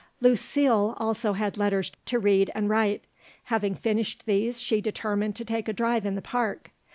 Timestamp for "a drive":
5.67-6.07